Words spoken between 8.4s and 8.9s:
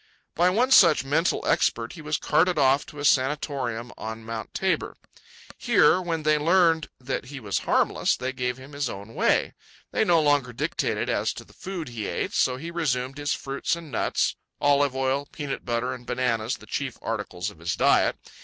him his